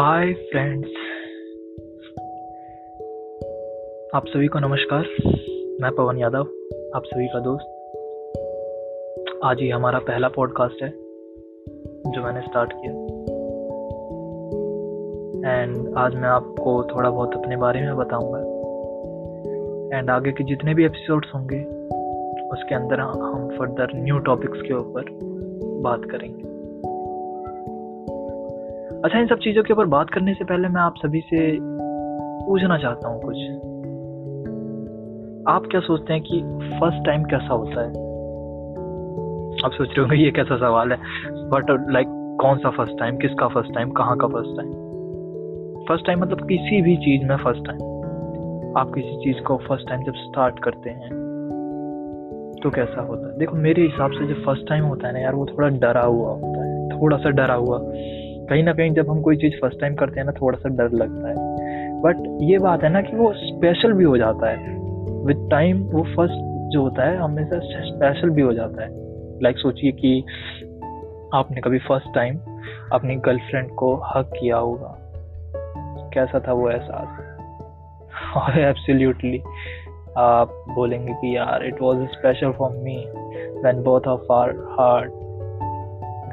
[0.00, 0.88] Hi friends
[4.14, 5.06] आप सभी को नमस्कार।
[5.80, 6.40] मैं पवन यादव,
[6.94, 7.66] आप सभी का दोस्त।
[9.44, 10.88] आज ही हमारा पहला पॉडकास्ट है,
[12.12, 12.92] जो मैंने स्टार्ट किया।
[15.52, 18.38] एंड आज मैं आपको थोड़ा बहुत अपने बारे में बताऊँगा।
[19.98, 21.64] एंड आगे के जितने भी एपिसोड्स होंगे,
[22.48, 25.18] उसके अंदर हम फर्दर न्यू टॉपिक्स के ऊपर
[25.82, 26.49] बात करेंगे।
[29.04, 31.58] अच्छा इन सब चीज़ों के ऊपर बात करने से पहले मैं आप सभी से
[32.46, 33.36] पूछना चाहता हूँ कुछ।
[35.54, 36.40] आप क्या सोचते हैं कि
[36.80, 37.88] फ़र्स्ट टाइम कैसा होता है?
[39.64, 40.98] आप सोच रहे होंगे, ये कैसा सवाल है?
[41.50, 42.06] बट लाइक
[42.40, 44.70] कौन सा फ़र्स्ट टाइम किसका फ़र्स्ट टाइम कहाँ का फ़र्स्ट टाइम
[45.88, 47.80] फ़र्स्ट टाइम मतलब किसी भी चीज़ में फ़र्स्ट टाइम
[48.76, 51.08] आप किसी चीज़ को फ़र्स्ट टाइम जब स्टार्ट करते हैं
[52.62, 53.38] तो कैसा होता है?
[53.38, 56.30] देखो, मेरे हिसाब से जो फ़र्स्ट टाइम होता है ना यार, वो थोड़ा डरा हुआ
[56.30, 57.78] होता है। थोड़ा सा डरा हुआ।
[58.50, 60.92] कहीं ना कहीं जब हम कोई चीज़ फ़र्स्ट टाइम करते हैं ना, थोड़ा सा डर
[60.92, 61.34] लगता है।
[62.02, 64.56] बट ये बात है ना कि वो स्पेशल भी हो जाता है।
[65.24, 66.34] विद टाइम वो फ़र्स्ट
[66.70, 68.88] जो होता है हमेशा स्पेशल भी हो जाता है।
[69.42, 70.24] लाइक like सोचिए कि
[71.34, 72.38] आपने कभी फ़र्स्ट टाइम
[72.92, 74.96] अपनी गर्लफ्रेंड को हक किया होगा।
[76.14, 77.26] कैसा था वो एहसास?
[78.36, 79.42] और एब्सोल्युटली
[80.16, 83.10] आप बोलेंगे कि यार it was special for me
[83.62, 85.10] when both of our heart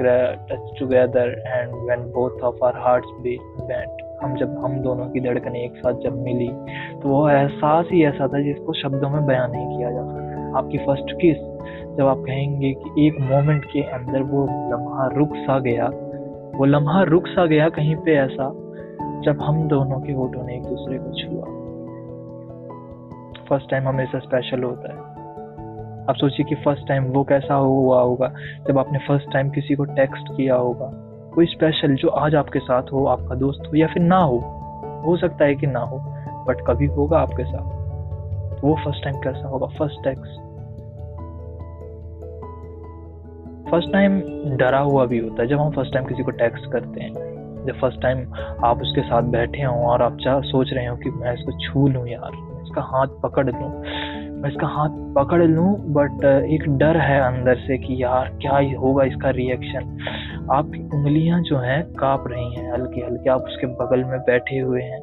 [0.00, 1.26] touch together
[1.58, 3.40] and when both of our hearts beat
[4.22, 6.48] हम जब, हम दोनों की धड़कनें एक साथ जब मिली
[7.02, 10.78] तो वो एहसास ही ऐसा था जिसको शब्दों में बयान नहीं किया जा सकता। आपकी
[10.78, 11.36] फ़र्स्ट किस
[11.96, 15.86] जब आप कहेंगे कि एक मोमेंट के अंदर वो लम्हा रुक सा गया,
[16.58, 18.48] वो लम्हा रुक सा गया कहीं पे ऐसा,
[19.24, 21.56] जब हम दोनों के होठों ने एक दूसरे को छुआ।
[23.48, 25.05] फ़र्स्ट टाइम हमेशा स्पेशल होता है।
[26.08, 28.32] आप सोचिए कि फ़र्स्ट टाइम वो कैसा हुआ होगा,
[28.68, 30.90] जब आपने फ़र्स्ट टाइम किसी को टेक्स्ट किया होगा,
[31.34, 34.38] कोई स्पेशल जो आज आपके साथ हो, आपका दोस्त हो, या फिर ना हो
[35.06, 35.98] हो सकता है कि ना हो
[36.48, 37.76] बट कभी होगा आपके साथ।
[38.60, 39.66] तो वो फ़र्स्ट टाइम कैसा होगा?
[39.66, 40.40] फ़र्स्ट टेक्स्ट
[43.70, 44.20] फ़र्स्ट टाइम
[44.56, 47.12] डरा हुआ भी होता है, जब हम फ़र्स्ट टाइम किसी को टेक्स्ट करते हैं।
[47.66, 48.32] जब फ़र्स्ट टाइम
[48.64, 51.88] आप उसके साथ बैठे हों और आप चाह सोच रहे हो कि मैं इसको छू
[51.88, 53.70] लूँ यार। इसका हाथ पकड़ लूँ।
[54.36, 58.72] मैं इसका हाथ पकड़ लूँ बट एक डर है अंदर से कि यार क्या ही
[58.72, 59.98] होगा इसका रिएक्शन
[60.52, 64.82] आपकी उंगलियाँ जो हैं काँप रही हैं हल्की हल्की आप उसके बगल में बैठे हुए
[64.82, 65.00] हैं।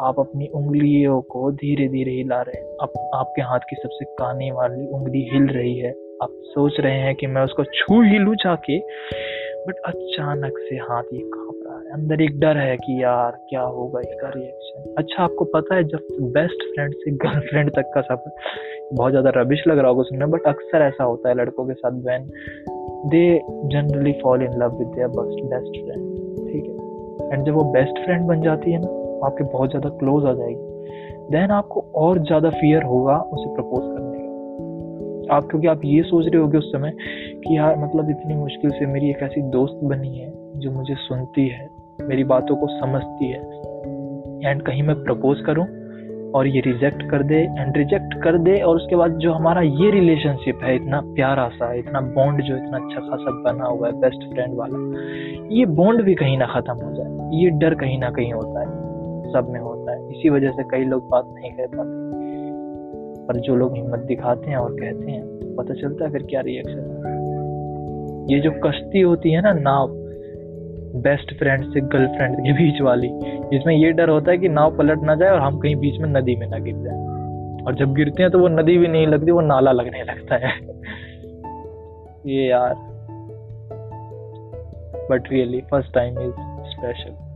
[0.00, 4.50] आप अपनी उंगलियों को धीरे धीरे हिला रहे हैं। आप, आपके हाथ की सबसे काने
[4.52, 5.90] वाली उंगली हिल रही है।
[6.22, 8.78] आप सोच रहे हैं कि मैं उसको छू ही लूँ जाके
[9.66, 11.57] बट अचानक से हाथ ये काँप
[11.92, 16.00] अंदर एक डर है कि यार क्या होगा इसका रिएक्शन अच्छा आपको पता है, जब
[16.32, 18.30] बेस्ट फ्रेंड से गर्लफ्रेंड तक का सफ़र
[18.94, 21.92] बहुत ज़्यादा रबिश लग रहा होगा सुनने बट अक्सर ऐसा होता है लड़कों के साथ
[21.92, 22.28] when
[23.08, 23.40] they
[23.72, 26.04] generally fall in love with best friend
[26.48, 27.32] ठीक है?
[27.32, 28.88] एंड जब वो बेस्ट फ्रेंड बन जाती है ना
[29.26, 30.66] आपके बहुत ज़्यादा क्लोज आ जाएगी।
[31.30, 36.26] देन आपको और ज़्यादा फियर होगा उसे प्रपोज करने का। आप, क्योंकि आप ये सोच
[36.26, 36.92] रहे होगे उस समय
[37.46, 41.48] कि यार मतलब इतनी मुश्किल से मेरी एक ऐसी दोस्त बनी है जो मुझे सुनती
[41.48, 41.77] है
[42.08, 43.40] मेरी बातों को समझती है।
[44.50, 45.66] एंड कहीं मैं प्रपोज करूँ
[46.30, 49.90] और ये रिजेक्ट कर दे एंड रिजेक्ट कर दे और उसके बाद जो हमारा ये
[49.90, 54.34] रिलेशनशिप है, इतना प्यारा सा, इतना बॉन्ड जो इतना अच्छा खासा बना हुआ है बेस्ट
[54.34, 54.78] फ्रेंड वाला,
[55.54, 58.88] ये बॉन्ड भी कहीं ना ख़त्म हो जाए। ये डर कहीं ना कहीं होता है।
[59.32, 62.08] सब में होता है। इसी वजह से कई लोग बात नहीं कह पाते।
[63.26, 65.22] पर जो लोग हिम्मत दिखाते हैं और कहते हैं,
[65.58, 66.98] पता चलता है फिर क्या रिएक्शन
[68.30, 69.88] ये जो कश्ती होती है ना, नाव
[70.96, 74.98] बेस्ट फ्रेंड से गर्लफ्रेंड के बीच वाली, जिसमें ये डर होता है कि नाव पलट
[75.02, 76.96] ना जाए और हम कहीं बीच में नदी में ना गिर जाए।
[77.64, 80.48] और जब गिरते हैं तो वो नदी भी नहीं लगती, वो नाला लगने लगता है।
[82.26, 82.74] ये यार।
[85.10, 86.32] But really first time is
[86.70, 87.28] special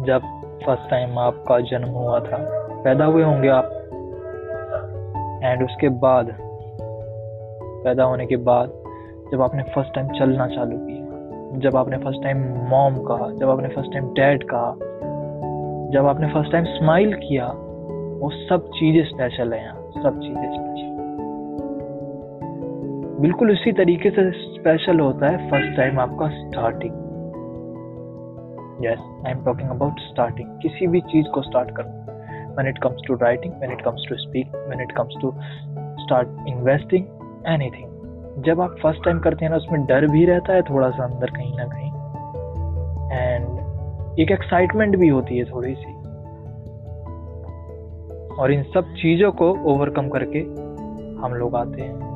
[0.00, 0.20] जब
[0.66, 2.36] फ़र्स्ट टाइम आपका जन्म हुआ था,
[2.84, 3.72] पैदा हुए होंगे आप।
[5.44, 6.36] एंड उसके बाद,
[7.84, 8.79] पैदा होने के बाद
[9.32, 12.38] जब आपने फ़र्स्ट टाइम चलना चालू किया, जब आपने फ़र्स्ट टाइम
[12.70, 14.72] मॉम कहा, जब आपने फ़र्स्ट टाइम डैड कहा,
[15.92, 17.46] जब आपने फ़र्स्ट टाइम स्माइल किया,
[18.22, 20.88] वो सब चीज़ें स्पेशल है यहाँ, सब चीज़ें स्पेशल
[23.20, 26.92] बिल्कुल उसी तरीके से स्पेशल होता है फ़र्स्ट टाइम आपका starting
[28.84, 32.00] yes I am talking about starting किसी भी चीज़ को स्टार्ट करना
[32.56, 35.32] when it comes to writing, when it comes to speak, when it comes to
[36.04, 37.08] start investing,
[37.46, 37.99] anything
[38.42, 41.30] जब आप फ़र्स्ट टाइम करते हैं ना, उसमें डर भी रहता है थोड़ा सा अंदर
[41.30, 41.90] कहीं ना कहीं।
[43.12, 45.94] एंड एक एक्साइटमेंट भी होती है थोड़ी सी
[48.36, 50.38] और इन सब चीज़ों को ओवरकम करके
[51.22, 52.09] हम लोग आते हैं।